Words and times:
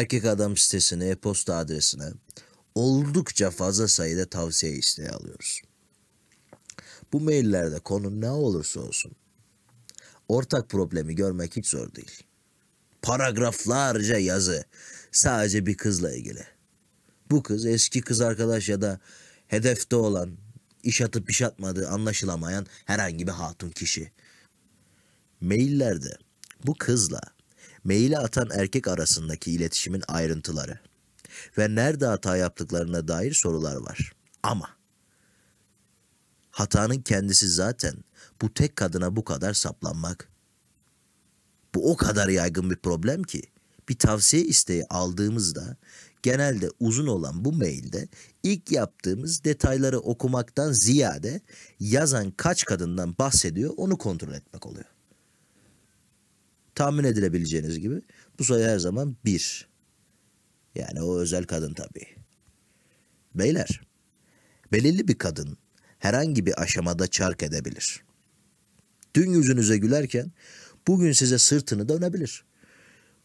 erkek 0.00 0.24
adam 0.24 0.56
sitesine, 0.56 1.08
e-posta 1.08 1.56
adresine 1.56 2.12
oldukça 2.74 3.50
fazla 3.50 3.88
sayıda 3.88 4.26
tavsiye 4.26 4.72
isteği 4.72 5.10
alıyoruz. 5.10 5.62
Bu 7.12 7.20
maillerde 7.20 7.78
konu 7.78 8.20
ne 8.20 8.30
olursa 8.30 8.80
olsun 8.80 9.12
ortak 10.28 10.68
problemi 10.70 11.14
görmek 11.14 11.56
hiç 11.56 11.66
zor 11.66 11.94
değil. 11.94 12.22
Paragraflarca 13.02 14.18
yazı 14.18 14.64
sadece 15.12 15.66
bir 15.66 15.76
kızla 15.76 16.14
ilgili. 16.14 16.46
Bu 17.30 17.42
kız 17.42 17.66
eski 17.66 18.00
kız 18.00 18.20
arkadaş 18.20 18.68
ya 18.68 18.80
da 18.80 19.00
hedefte 19.46 19.96
olan, 19.96 20.36
iş 20.82 21.00
atıp 21.00 21.30
iş 21.30 21.42
atmadığı 21.42 21.88
anlaşılamayan 21.88 22.66
herhangi 22.84 23.26
bir 23.26 23.32
hatun 23.32 23.70
kişi. 23.70 24.12
Maillerde 25.40 26.18
bu 26.66 26.74
kızla 26.74 27.20
maili 27.86 28.18
atan 28.18 28.48
erkek 28.52 28.88
arasındaki 28.88 29.52
iletişimin 29.52 30.02
ayrıntıları 30.08 30.78
ve 31.58 31.74
nerede 31.74 32.06
hata 32.06 32.36
yaptıklarına 32.36 33.08
dair 33.08 33.34
sorular 33.34 33.76
var. 33.76 34.12
Ama 34.42 34.68
hatanın 36.50 37.00
kendisi 37.02 37.48
zaten 37.48 37.94
bu 38.42 38.54
tek 38.54 38.76
kadına 38.76 39.16
bu 39.16 39.24
kadar 39.24 39.54
saplanmak. 39.54 40.28
Bu 41.74 41.92
o 41.92 41.96
kadar 41.96 42.28
yaygın 42.28 42.70
bir 42.70 42.76
problem 42.76 43.22
ki 43.22 43.42
bir 43.88 43.98
tavsiye 43.98 44.44
isteği 44.44 44.86
aldığımızda 44.90 45.76
genelde 46.22 46.70
uzun 46.80 47.06
olan 47.06 47.44
bu 47.44 47.52
mailde 47.52 48.08
ilk 48.42 48.72
yaptığımız 48.72 49.44
detayları 49.44 49.98
okumaktan 49.98 50.72
ziyade 50.72 51.40
yazan 51.80 52.30
kaç 52.30 52.64
kadından 52.64 53.18
bahsediyor 53.18 53.74
onu 53.76 53.98
kontrol 53.98 54.32
etmek 54.32 54.66
oluyor. 54.66 54.95
Tahmin 56.76 57.04
edilebileceğiniz 57.04 57.80
gibi 57.80 58.02
bu 58.38 58.44
sayı 58.44 58.66
her 58.66 58.78
zaman 58.78 59.16
bir. 59.24 59.68
Yani 60.74 61.02
o 61.02 61.18
özel 61.18 61.44
kadın 61.44 61.74
tabii. 61.74 62.06
Beyler, 63.34 63.80
belirli 64.72 65.08
bir 65.08 65.18
kadın 65.18 65.58
herhangi 65.98 66.46
bir 66.46 66.62
aşamada 66.62 67.06
çark 67.06 67.42
edebilir. 67.42 68.04
Dün 69.14 69.30
yüzünüze 69.30 69.78
gülerken 69.78 70.32
bugün 70.86 71.12
size 71.12 71.38
sırtını 71.38 71.88
dönebilir. 71.88 72.44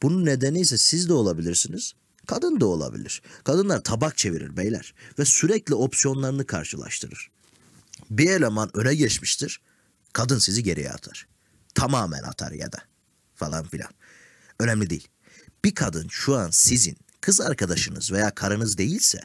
Bunun 0.02 0.26
nedeni 0.26 0.60
ise 0.60 0.78
siz 0.78 1.10
de 1.10 1.14
olabilirsiniz, 1.14 1.94
kadın 2.28 2.60
da 2.60 2.66
olabilir. 2.66 3.22
Kadınlar 3.44 3.84
tabak 3.84 4.18
çevirir 4.18 4.58
beyler 4.58 4.94
ve 5.20 5.26
sürekli 5.26 5.76
opsiyonlarını 5.76 6.46
karşılaştırır. 6.46 7.32
Bir 8.10 8.32
eleman 8.32 8.70
öne 8.74 8.96
geçmiştir, 8.96 9.62
kadın 10.14 10.38
sizi 10.38 10.64
geriye 10.64 10.92
atar. 10.92 11.28
Tamamen 11.76 12.24
atar 12.24 12.52
ya 12.52 12.72
da 12.72 12.91
falan 13.42 13.68
filan. 13.68 13.90
Önemli 14.60 14.90
değil. 14.90 15.08
Bir 15.66 15.76
kadın 15.76 16.08
şu 16.08 16.36
an 16.36 16.50
sizin 16.50 16.98
kız 17.22 17.42
arkadaşınız 17.42 18.12
veya 18.12 18.36
karınız 18.36 18.78
değilse 18.78 19.20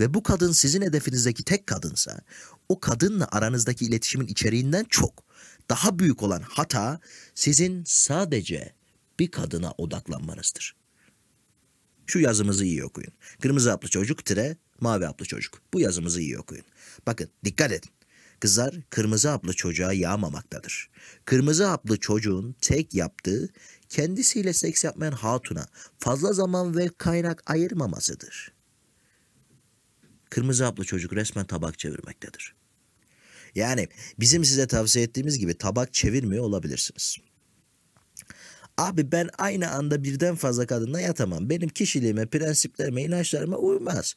ve 0.00 0.14
bu 0.14 0.22
kadın 0.22 0.52
sizin 0.52 0.82
hedefinizdeki 0.82 1.44
tek 1.44 1.66
kadınsa 1.66 2.20
o 2.68 2.80
kadınla 2.80 3.28
aranızdaki 3.32 3.84
iletişimin 3.84 4.26
içeriğinden 4.26 4.84
çok 4.84 5.24
daha 5.70 5.98
büyük 5.98 6.22
olan 6.22 6.42
hata 6.42 7.00
sizin 7.34 7.84
sadece 7.86 8.74
bir 9.18 9.30
kadına 9.30 9.72
odaklanmanızdır. 9.78 10.76
Şu 12.06 12.18
yazımızı 12.18 12.64
iyi 12.64 12.84
okuyun. 12.84 13.12
Kırmızı 13.42 13.70
haplı 13.70 13.88
çocuk 13.88 14.24
tire 14.24 14.56
mavi 14.80 15.04
haplı 15.04 15.26
çocuk. 15.26 15.62
Bu 15.74 15.80
yazımızı 15.80 16.20
iyi 16.20 16.38
okuyun. 16.38 16.64
Bakın 17.06 17.28
dikkat 17.44 17.72
edin. 17.72 17.90
Kızlar 18.40 18.74
kırmızı 18.90 19.28
haplı 19.28 19.52
çocuğa 19.52 19.92
yağmamaktadır. 19.92 20.90
Kırmızı 21.24 21.64
haplı 21.64 21.96
çocuğun 21.96 22.56
tek 22.60 22.94
yaptığı 22.94 23.48
kendisiyle 23.88 24.52
seks 24.52 24.84
yapmayan 24.84 25.12
hatuna 25.12 25.66
fazla 25.98 26.32
zaman 26.32 26.76
ve 26.76 26.90
kaynak 26.98 27.50
ayırmamasıdır. 27.50 28.52
Kırmızı 30.30 30.64
haplı 30.64 30.84
çocuk 30.84 31.12
resmen 31.12 31.46
tabak 31.46 31.78
çevirmektedir. 31.78 32.54
Yani 33.54 33.88
bizim 34.20 34.44
size 34.44 34.66
tavsiye 34.66 35.04
ettiğimiz 35.04 35.38
gibi 35.38 35.58
tabak 35.58 35.94
çevirmiyor 35.94 36.44
olabilirsiniz. 36.44 37.16
Abi 38.78 39.12
ben 39.12 39.28
aynı 39.38 39.70
anda 39.70 40.04
birden 40.04 40.34
fazla 40.34 40.66
kadınla 40.66 41.00
yatamam. 41.00 41.50
Benim 41.50 41.68
kişiliğime, 41.68 42.26
prensiplerime, 42.26 43.02
inançlarıma 43.02 43.56
uymaz 43.56 44.14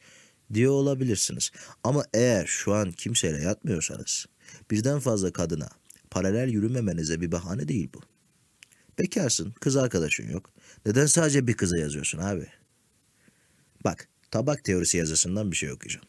diyor 0.53 0.72
olabilirsiniz. 0.72 1.52
Ama 1.84 2.06
eğer 2.13 2.46
şu 2.46 2.74
an 2.74 2.91
kimseyle 2.91 3.44
yatmıyorsanız 3.44 4.25
birden 4.72 5.00
fazla 5.00 5.34
kadına 5.34 5.69
paralel 6.09 6.50
yürümemenize 6.50 7.22
bir 7.22 7.31
bahane 7.31 7.68
değil 7.68 7.90
bu. 7.94 8.02
Bekarsın, 9.00 9.52
kız 9.52 9.75
arkadaşın 9.75 10.30
yok. 10.30 10.50
Neden 10.86 11.06
sadece 11.06 11.47
bir 11.47 11.53
kıza 11.53 11.78
yazıyorsun 11.78 12.18
abi? 12.18 12.47
Bak, 13.84 14.07
tabak 14.31 14.63
teorisi 14.63 14.97
yazısından 14.97 15.52
bir 15.52 15.56
şey 15.56 15.72
okuyacağım. 15.72 16.06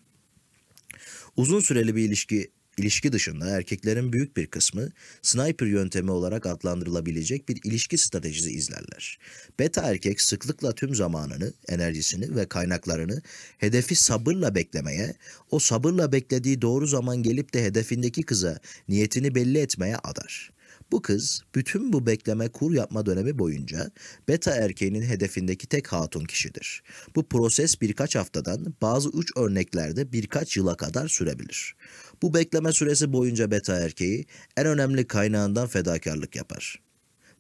Uzun 1.37 1.61
süreli 1.61 1.97
bir 1.97 2.03
ilişki 2.03 2.51
İlişki 2.79 3.13
dışında 3.13 3.49
erkeklerin 3.49 4.13
büyük 4.13 4.37
bir 4.37 4.47
kısmı 4.47 4.89
sniper 5.23 5.67
yöntemi 5.67 6.11
olarak 6.11 6.47
adlandırılabilecek 6.47 7.49
bir 7.49 7.61
ilişki 7.65 7.99
stratejisi 7.99 8.51
izlerler. 8.51 9.19
Beta 9.59 9.83
erkek 9.83 10.21
sıklıkla 10.21 10.73
tüm 10.73 10.95
zamanını, 10.95 11.53
enerjisini 11.69 12.37
ve 12.37 12.49
kaynaklarını 12.49 13.23
hedefi 13.59 13.97
sabırla 13.97 14.55
beklemeye, 14.55 15.15
o 15.51 15.59
sabırla 15.59 16.13
beklediği 16.13 16.63
doğru 16.63 16.87
zaman 16.87 17.23
gelip 17.23 17.55
de 17.55 17.65
hedefindeki 17.65 18.23
kıza 18.23 18.61
niyetini 18.89 19.35
belli 19.35 19.59
etmeye 19.59 19.97
adar. 19.97 20.58
Bu 20.93 21.03
kız 21.03 21.43
bütün 21.55 21.93
bu 21.93 22.07
bekleme 22.07 22.49
kur 22.49 22.75
yapma 22.75 23.07
dönemi 23.07 23.39
boyunca 23.39 23.91
beta 24.29 24.55
erkeğinin 24.55 25.03
hedefindeki 25.03 25.67
tek 25.67 25.93
hatun 25.93 26.25
kişidir. 26.25 26.83
Bu 27.17 27.29
proses 27.29 27.81
birkaç 27.81 28.17
haftadan 28.17 28.75
bazı 28.83 29.09
uç 29.09 29.31
örneklerde 29.37 30.13
birkaç 30.13 30.57
yıla 30.57 30.77
kadar 30.77 31.09
sürebilir. 31.09 31.77
Bu 32.23 32.35
bekleme 32.35 32.73
süresi 32.73 33.13
boyunca 33.13 33.51
beta 33.51 33.81
erkeği 33.81 34.27
en 34.57 34.67
önemli 34.67 35.07
kaynağından 35.07 35.67
fedakarlık 35.67 36.37
yapar. 36.37 36.88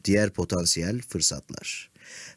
Diğer 0.05 0.31
potansiyel 0.31 1.01
fırsatlar. 1.01 1.91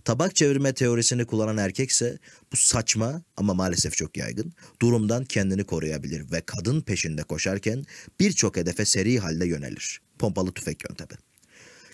Tabak 0.05 0.35
çevirme 0.35 0.73
teorisini 0.73 1.25
kullanan 1.25 1.57
erkekse 1.57 2.17
bu 2.51 2.57
saçma 2.57 3.21
ama 3.37 3.53
maalesef 3.53 3.97
çok 3.97 4.17
yaygın 4.17 4.53
durumdan 4.81 5.25
kendini 5.25 5.63
koruyabilir 5.63 6.31
ve 6.31 6.41
kadın 6.41 6.81
peşinde 6.81 7.23
koşarken 7.23 7.85
birçok 8.19 8.57
hedefe 8.57 8.85
seri 8.85 9.19
halde 9.19 9.47
yönelir. 9.47 10.01
Pompalı 10.19 10.51
tüfek 10.51 10.89
yöntemi. 10.89 11.19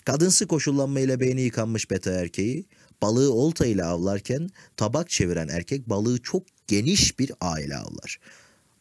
Kadınsı 0.04 0.46
koşullanma 0.46 1.00
ile 1.00 1.20
beyni 1.20 1.40
yıkanmış 1.40 1.90
beta 1.90 2.10
erkeği 2.10 2.66
balığı 3.02 3.32
olta 3.32 3.66
ile 3.66 3.84
avlarken 3.84 4.50
tabak 4.76 5.10
çeviren 5.10 5.48
erkek 5.48 5.88
balığı 5.88 6.22
çok 6.22 6.42
geniş 6.66 7.18
bir 7.18 7.32
aile 7.40 7.76
avlar. 7.76 8.18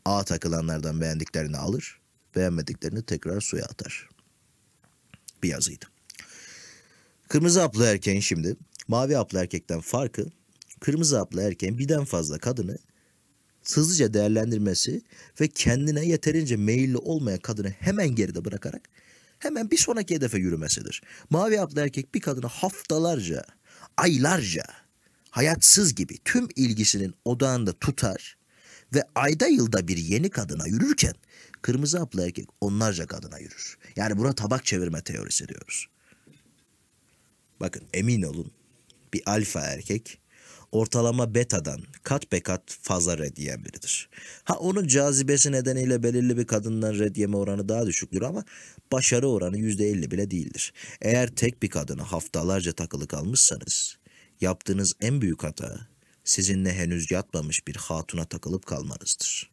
Ağa 0.05 0.23
takılanlardan 0.23 1.01
beğendiklerini 1.01 1.57
alır, 1.57 1.99
beğenmediklerini 2.35 3.03
tekrar 3.03 3.41
suya 3.41 3.65
atar. 3.65 4.09
Bir 5.43 5.49
yazıydı. 5.49 5.85
Kırmızı 7.27 7.61
haplı 7.61 7.85
erkeğin 7.85 8.19
şimdi 8.19 8.55
mavi 8.87 9.15
haplı 9.15 9.39
erkekten 9.39 9.81
farkı 9.81 10.25
kırmızı 10.79 11.17
haplı 11.17 11.41
erkeğin 11.41 11.77
birden 11.77 12.05
fazla 12.05 12.37
kadını 12.37 12.77
hızlıca 13.73 14.13
değerlendirmesi 14.13 15.01
ve 15.41 15.47
kendine 15.47 16.05
yeterince 16.05 16.57
meyilli 16.57 16.97
olmayan 16.97 17.39
kadını 17.39 17.69
hemen 17.69 18.15
geride 18.15 18.45
bırakarak 18.45 18.89
hemen 19.39 19.71
bir 19.71 19.77
sonraki 19.77 20.15
hedefe 20.15 20.37
yürümesidir. 20.37 21.01
Mavi 21.29 21.57
haplı 21.57 21.81
erkek 21.81 22.15
bir 22.15 22.21
kadını 22.21 22.45
haftalarca, 22.45 23.43
aylarca, 23.97 24.63
hayatsız 25.29 25.95
gibi 25.95 26.17
tüm 26.25 26.47
ilgisinin 26.55 27.13
odağında 27.25 27.73
tutar 27.73 28.37
ve 28.93 29.03
ayda 29.15 29.47
yılda 29.47 29.87
bir 29.87 29.97
yeni 29.97 30.29
kadına 30.29 30.67
yürürken 30.67 31.13
kırmızı 31.61 31.99
haplı 31.99 32.25
erkek 32.25 32.49
onlarca 32.61 33.07
kadına 33.07 33.39
yürür. 33.39 33.77
Yani 33.95 34.17
buna 34.17 34.33
tabak 34.33 34.65
çevirme 34.65 35.01
teorisi 35.01 35.47
diyoruz. 35.47 35.87
Bakın 37.59 37.83
emin 37.93 38.21
olun 38.21 38.51
bir 39.13 39.21
alfa 39.25 39.61
erkek 39.61 40.19
ortalama 40.71 41.35
betadan 41.35 41.81
kat 42.03 42.31
be 42.31 42.39
kat 42.39 42.61
fazla 42.81 43.17
red 43.17 43.37
yiyen 43.37 43.65
biridir. 43.65 44.09
Ha 44.43 44.55
onun 44.55 44.87
cazibesi 44.87 45.51
nedeniyle 45.51 46.03
belirli 46.03 46.37
bir 46.37 46.47
kadından 46.47 46.93
red 46.93 47.15
yeme 47.15 47.37
oranı 47.37 47.69
daha 47.69 47.85
düşüktür 47.85 48.21
ama 48.21 48.43
başarı 48.91 49.27
oranı 49.27 49.57
yüzde 49.57 49.89
elli 49.89 50.11
bile 50.11 50.31
değildir. 50.31 50.73
Eğer 51.01 51.27
tek 51.27 51.63
bir 51.63 51.69
kadına 51.69 52.11
haftalarca 52.11 52.73
takılı 52.73 53.07
kalmışsanız 53.07 53.97
yaptığınız 54.41 54.93
en 55.01 55.21
büyük 55.21 55.43
hata 55.43 55.87
sizinle 56.23 56.73
henüz 56.73 57.11
yatmamış 57.11 57.67
bir 57.67 57.75
hatuna 57.75 58.25
takılıp 58.25 58.65
kalmanızdır. 58.65 59.51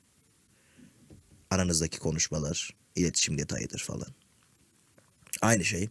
Aranızdaki 1.50 1.98
konuşmalar 1.98 2.70
iletişim 2.96 3.38
detayıdır 3.38 3.78
falan. 3.78 4.23
Aynı 5.44 5.64
şey 5.64 5.88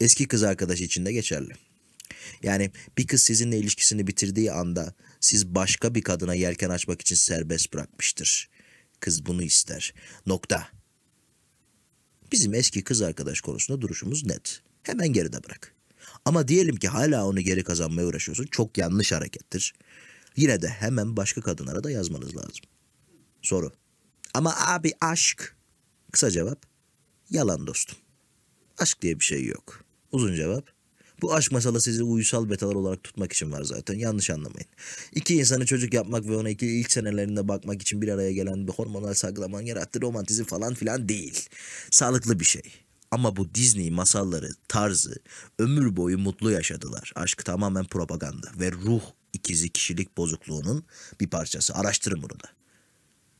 eski 0.00 0.28
kız 0.28 0.42
arkadaş 0.42 0.80
için 0.80 1.06
de 1.06 1.12
geçerli. 1.12 1.52
Yani 2.42 2.70
bir 2.98 3.06
kız 3.06 3.22
sizinle 3.22 3.58
ilişkisini 3.58 4.06
bitirdiği 4.06 4.52
anda 4.52 4.94
siz 5.20 5.46
başka 5.46 5.94
bir 5.94 6.02
kadına 6.02 6.34
yelken 6.34 6.70
açmak 6.70 7.00
için 7.00 7.16
serbest 7.16 7.72
bırakmıştır. 7.72 8.50
Kız 9.00 9.26
bunu 9.26 9.42
ister. 9.42 9.94
Nokta. 10.26 10.68
Bizim 12.32 12.54
eski 12.54 12.84
kız 12.84 13.02
arkadaş 13.02 13.40
konusunda 13.40 13.80
duruşumuz 13.80 14.26
net. 14.26 14.62
Hemen 14.82 15.08
geride 15.08 15.44
bırak. 15.44 15.74
Ama 16.24 16.48
diyelim 16.48 16.76
ki 16.76 16.88
hala 16.88 17.26
onu 17.26 17.40
geri 17.40 17.64
kazanmaya 17.64 18.06
uğraşıyorsun. 18.06 18.46
Çok 18.46 18.78
yanlış 18.78 19.12
harekettir. 19.12 19.74
Yine 20.36 20.62
de 20.62 20.68
hemen 20.68 21.16
başka 21.16 21.40
kadınlara 21.40 21.84
da 21.84 21.90
yazmanız 21.90 22.36
lazım. 22.36 22.64
Soru. 23.42 23.72
Ama 24.34 24.54
abi 24.56 24.92
aşk. 25.00 25.56
Kısa 26.12 26.30
cevap. 26.30 26.66
Yalan 27.30 27.66
dostum. 27.66 27.98
Aşk 28.80 29.02
diye 29.02 29.20
bir 29.20 29.24
şey 29.24 29.44
yok. 29.44 29.84
Uzun 30.12 30.34
cevap. 30.34 30.64
Bu 31.22 31.34
aşk 31.34 31.52
masalı 31.52 31.80
sizi 31.80 32.02
uysal 32.02 32.50
betalar 32.50 32.74
olarak 32.74 33.04
tutmak 33.04 33.32
için 33.32 33.52
var 33.52 33.62
zaten. 33.62 33.94
Yanlış 33.94 34.30
anlamayın. 34.30 34.68
İki 35.12 35.36
insanı 35.36 35.66
çocuk 35.66 35.94
yapmak 35.94 36.26
ve 36.26 36.36
ona 36.36 36.50
iki 36.50 36.66
ilk 36.66 36.92
senelerinde 36.92 37.48
bakmak 37.48 37.82
için 37.82 38.02
bir 38.02 38.08
araya 38.08 38.32
gelen 38.32 38.68
bir 38.68 38.72
hormonal 38.72 39.14
salgılaman 39.14 39.60
yarattığı 39.60 40.00
romantizm 40.00 40.44
falan 40.44 40.74
filan 40.74 41.08
değil. 41.08 41.48
Sağlıklı 41.90 42.40
bir 42.40 42.44
şey. 42.44 42.62
Ama 43.10 43.36
bu 43.36 43.54
Disney 43.54 43.90
masalları, 43.90 44.50
tarzı 44.68 45.14
ömür 45.58 45.96
boyu 45.96 46.18
mutlu 46.18 46.50
yaşadılar. 46.50 47.12
Aşk 47.14 47.44
tamamen 47.44 47.84
propaganda 47.84 48.50
ve 48.60 48.72
ruh 48.72 49.02
ikizi 49.32 49.68
kişilik 49.68 50.16
bozukluğunun 50.16 50.84
bir 51.20 51.30
parçası. 51.30 51.74
Araştırın 51.74 52.22
bunu 52.22 52.40
da. 52.40 52.48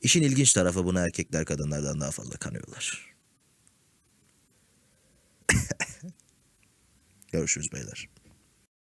İşin 0.01 0.21
ilginç 0.21 0.53
tarafı 0.53 0.85
buna 0.85 1.01
erkekler 1.01 1.45
kadınlardan 1.45 2.01
daha 2.01 2.11
fazla 2.11 2.37
kanıyorlar. 2.37 3.10
Görüşürüz 7.31 7.71
beyler. 7.73 8.09